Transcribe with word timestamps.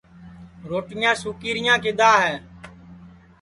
روٹِیاں 0.69 1.13
سُوکی 1.21 1.49
رِیاں 1.55 1.77
کِدؔا 1.83 2.11
ہے 2.23 2.35